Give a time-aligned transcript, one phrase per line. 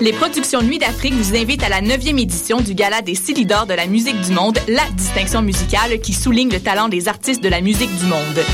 [0.00, 3.74] Les productions Nuit d'Afrique vous invitent à la 9e édition du Gala des Silidors de
[3.74, 7.60] la musique du monde, la distinction musicale qui souligne le talent des artistes de la
[7.60, 8.44] musique du monde.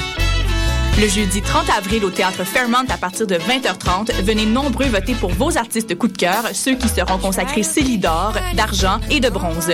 [0.98, 5.30] Le jeudi 30 avril au théâtre Fairmont à partir de 20h30, venez nombreux voter pour
[5.30, 9.70] vos artistes coup de cœur, ceux qui seront consacrés Célidor, d'argent et de bronze.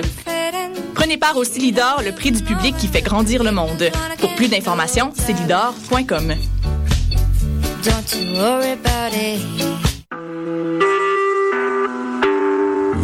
[0.94, 3.90] Prenez part au Célidor, le prix du public qui fait grandir le monde.
[4.18, 6.34] Pour plus d'informations, célidor.com.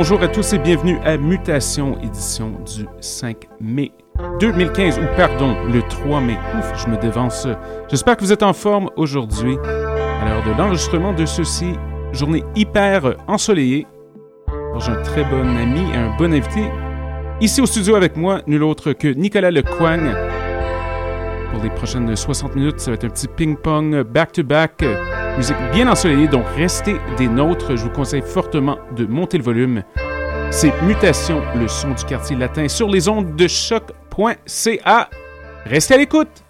[0.00, 3.92] Bonjour à tous et bienvenue à Mutation, édition du 5 mai
[4.40, 6.38] 2015, ou pardon, le 3 mai.
[6.56, 7.46] Ouf, je me dévance.
[7.90, 9.58] J'espère que vous êtes en forme aujourd'hui.
[9.62, 11.74] À l'heure de l'enregistrement de ceci,
[12.12, 13.86] journée hyper ensoleillée.
[14.78, 16.64] J'ai un très bon ami et un bon invité.
[17.42, 20.14] Ici au studio avec moi, nul autre que Nicolas Lecoigne.
[21.50, 24.84] Pour les prochaines 60 minutes, ça va être un petit ping-pong back-to-back.
[25.36, 27.76] Musique bien ensoleillée, donc restez des nôtres.
[27.76, 29.82] Je vous conseille fortement de monter le volume.
[30.50, 35.10] C'est Mutation, le son du quartier latin sur les ondes de choc.ca.
[35.64, 36.49] Restez à l'écoute!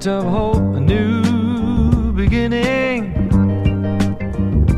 [0.00, 3.12] touch of hope, a new beginning.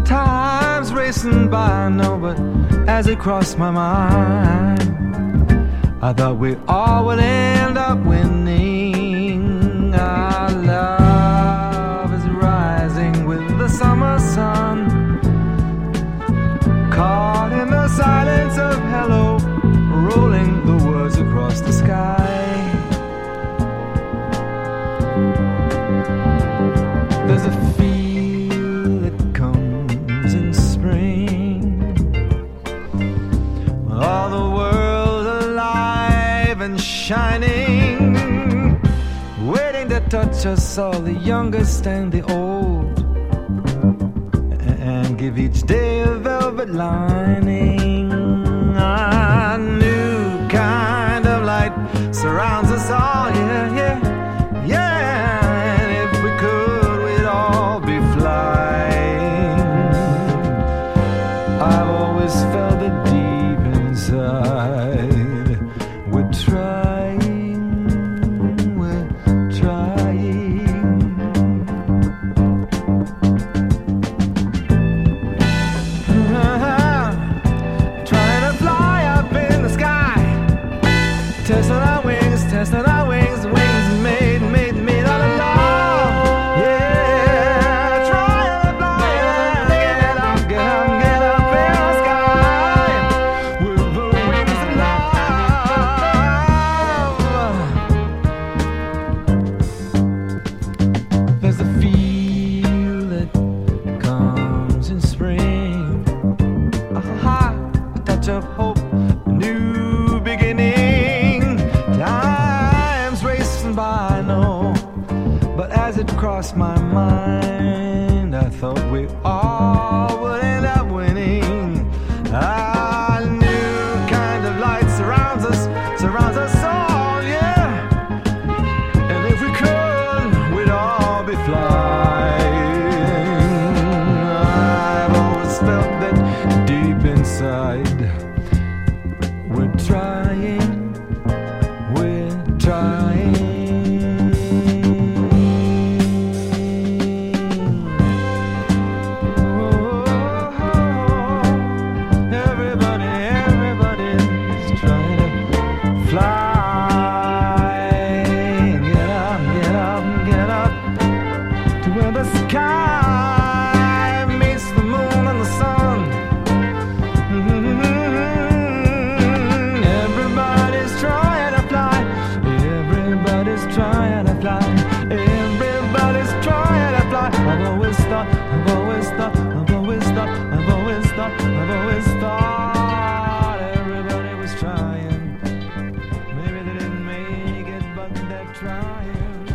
[0.04, 2.38] Time's racing by, no, but
[2.88, 4.82] as it crossed my mind,
[6.02, 7.71] I thought we all would end
[39.92, 42.98] that touch us all, the youngest and the old,
[44.80, 48.10] and give each day a velvet lining.
[48.74, 51.74] A new kind of light
[52.10, 52.71] surrounds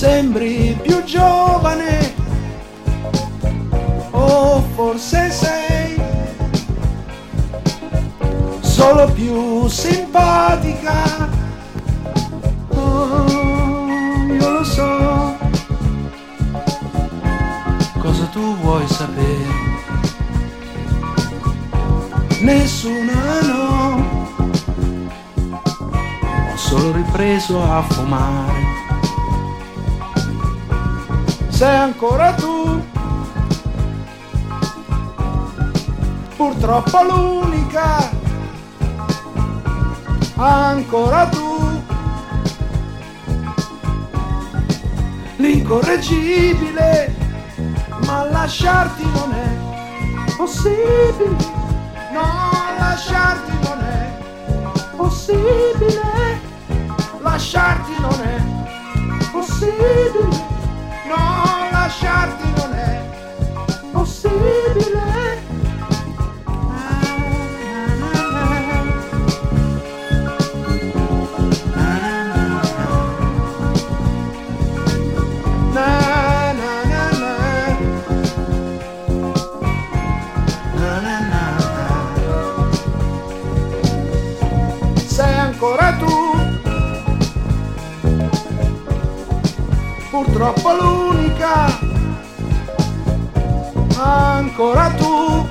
[0.00, 2.14] sembri più giovane
[4.12, 6.00] o forse sei
[8.60, 11.28] solo più simpatica.
[12.68, 13.26] Oh,
[14.40, 15.36] io lo so
[17.98, 19.68] cosa tu vuoi sapere.
[22.40, 24.38] Nessuna no,
[26.50, 28.69] ho solo ripreso a fumare
[31.60, 32.82] sei ancora tu,
[36.34, 38.10] purtroppo l'unica,
[40.36, 41.82] ancora tu,
[45.36, 47.14] l'incorreggibile,
[48.06, 51.36] ma lasciarti non è possibile,
[52.14, 56.40] no, lasciarti non è possibile,
[57.20, 60.39] lasciarti non è possibile,
[90.22, 91.78] purtroppo l'unica,
[93.96, 95.48] ancora tu,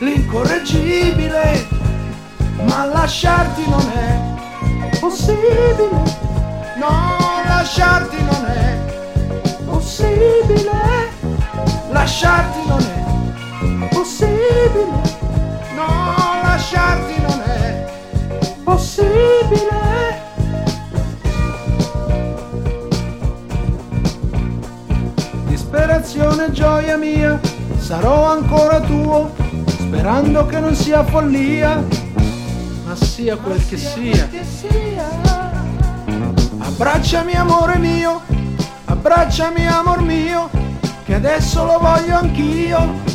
[0.00, 1.66] l'incorreggibile,
[2.64, 5.88] ma lasciarti non è possibile,
[6.76, 11.08] no, lasciarti non è possibile,
[11.92, 12.95] lasciarti non è
[26.50, 27.40] Gioia mia,
[27.78, 29.34] sarò ancora tuo,
[29.66, 31.84] sperando che non sia follia,
[32.84, 34.28] ma sia quel che sia.
[36.58, 38.20] Abbracciami amore mio,
[38.84, 40.50] abbracciami amor mio,
[41.04, 43.05] che adesso lo voglio anch'io.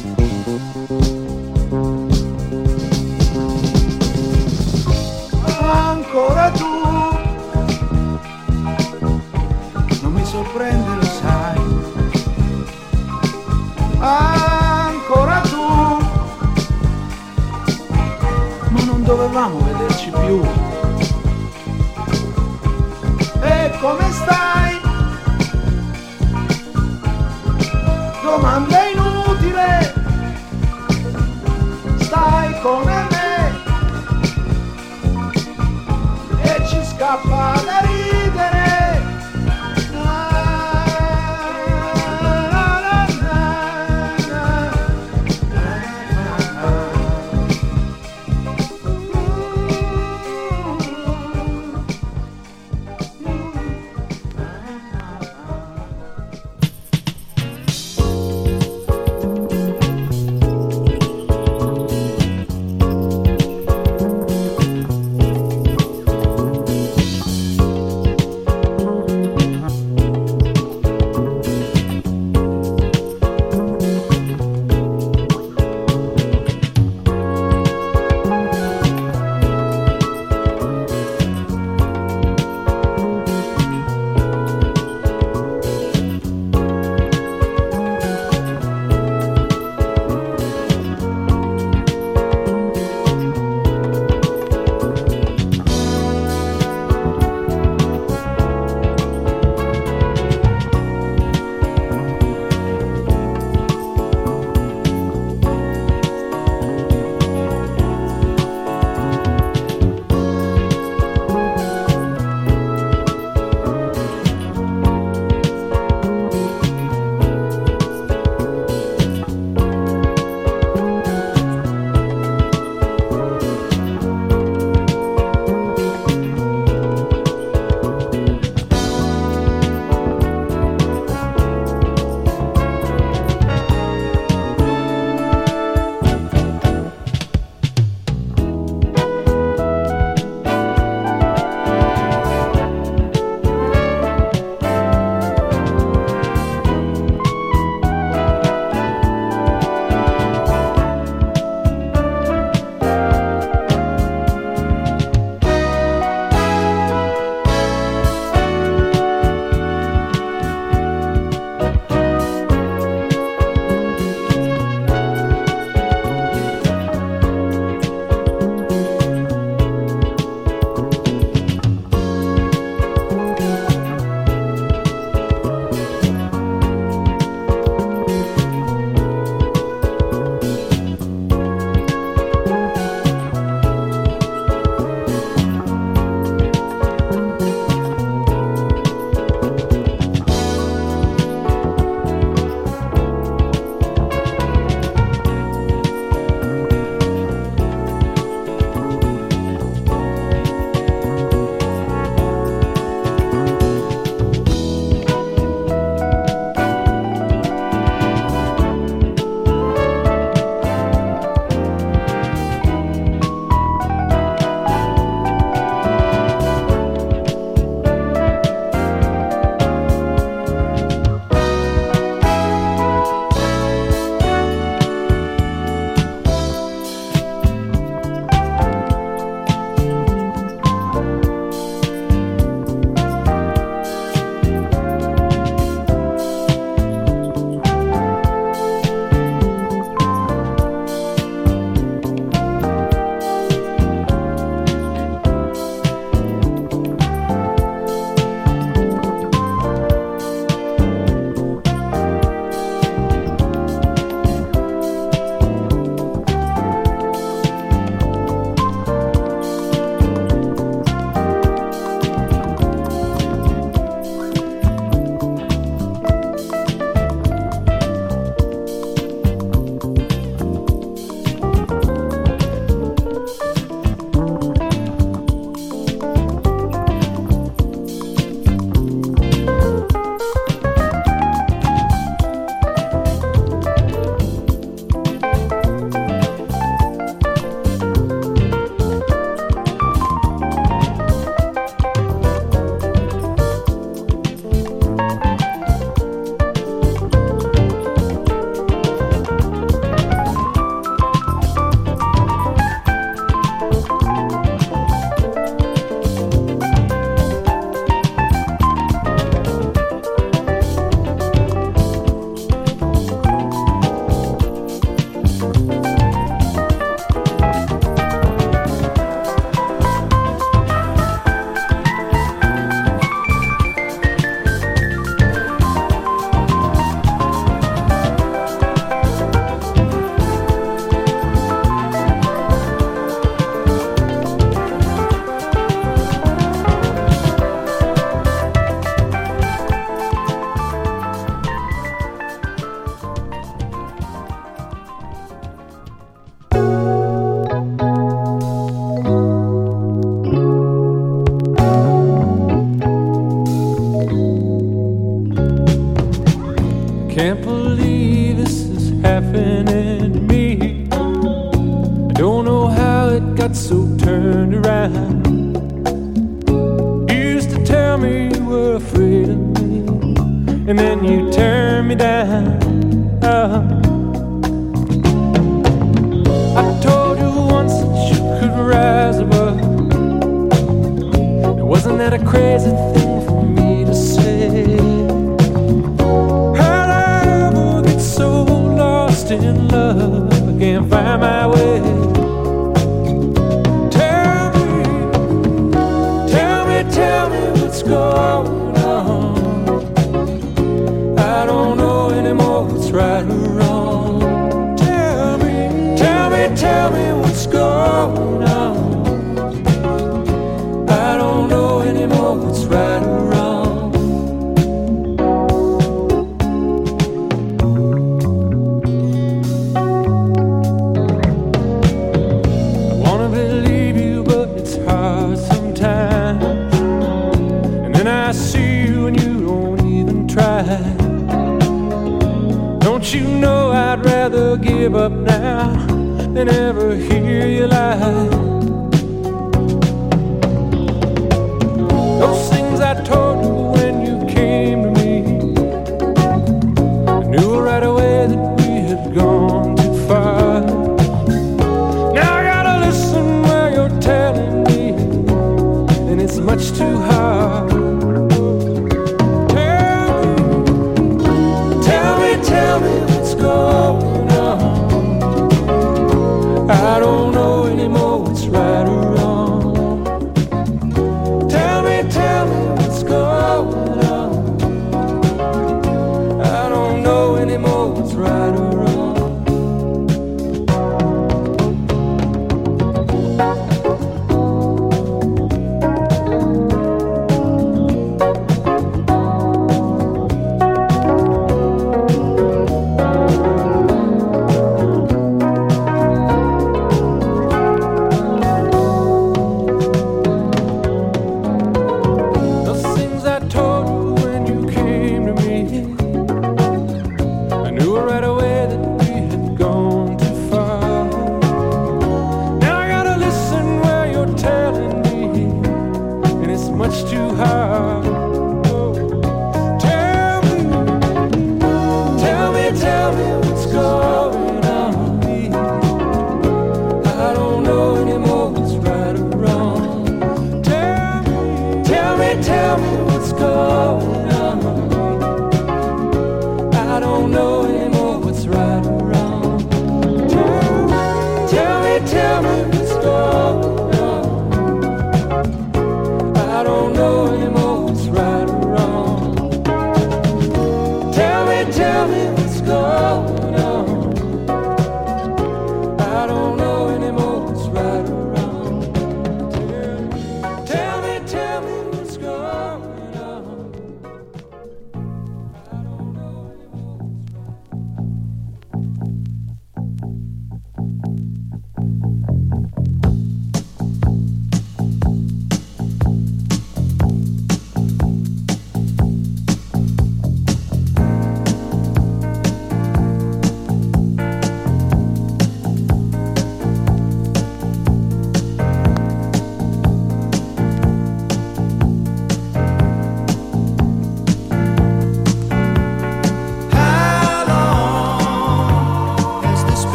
[532.42, 534.91] Tell me, what's going on.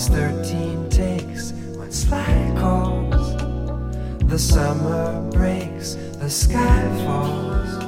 [0.00, 3.36] It's 13 takes when Sly calls.
[4.30, 7.78] The summer breaks, the sky falls,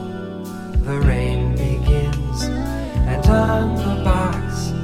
[0.85, 4.75] the rain begins, and on the box,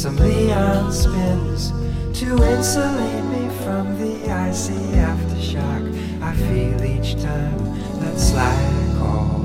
[0.00, 1.72] some Leon spins
[2.20, 9.35] to insulate me from the icy aftershock I feel each time that Sly calls.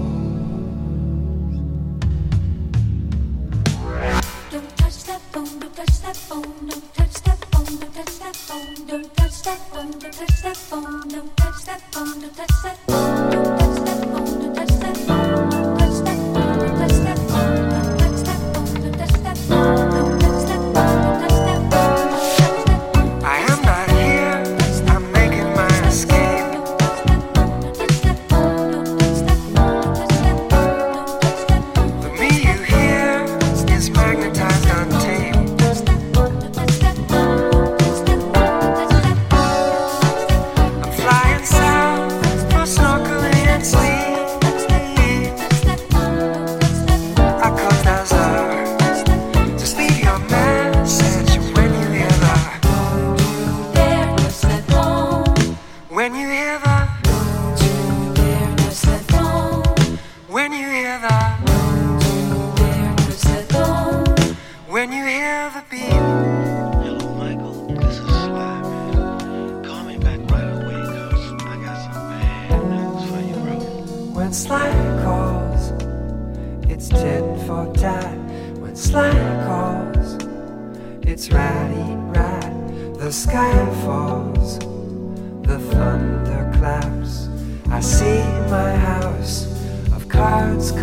[9.42, 12.91] Step on the touch that phone, don't touch that phone, don't touch that phone.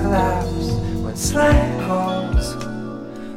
[0.09, 0.71] collapse
[1.05, 2.55] when slang calls.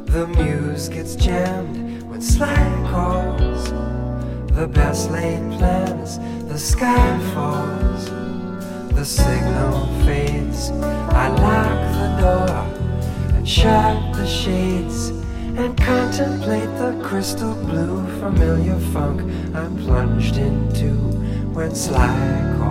[0.06, 3.70] The muse gets jammed when slang calls.
[4.54, 6.18] The best laid plans,
[6.48, 8.06] the sky falls.
[8.94, 10.70] The signal fades.
[11.24, 15.08] I lock the door and shut the shades
[15.60, 19.20] and contemplate the crystal blue familiar funk
[19.54, 20.92] I'm plunged into
[21.52, 22.61] when slang calls.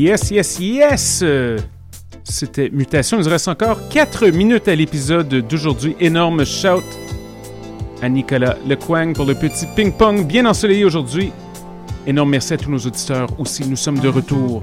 [0.00, 1.24] Yes, yes, yes!
[2.24, 3.18] C'était Mutation.
[3.18, 5.94] Il nous reste encore 4 minutes à l'épisode d'aujourd'hui.
[6.00, 6.82] Énorme shout
[8.00, 11.32] à Nicolas Lecoing pour le petit ping-pong bien ensoleillé aujourd'hui.
[12.06, 13.68] Énorme merci à tous nos auditeurs aussi.
[13.68, 14.62] Nous sommes de retour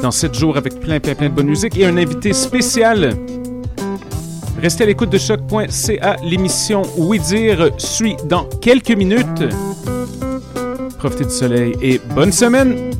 [0.00, 3.14] dans 7 jours avec plein, plein, plein de bonne musique et un invité spécial.
[4.62, 6.16] Restez à l'écoute de choc.ca.
[6.24, 9.44] L'émission Oui Dire suit dans quelques minutes.
[10.96, 12.91] Profitez du soleil et bonne semaine!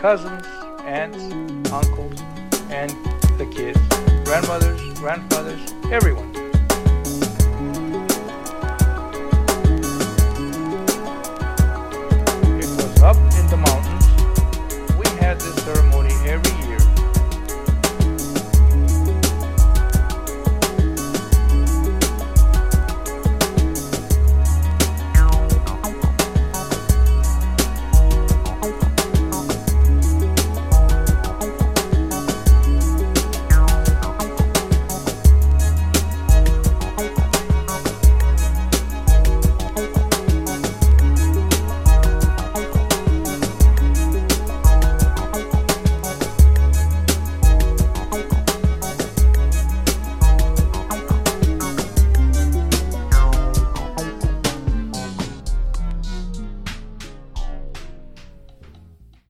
[0.00, 0.39] cousin.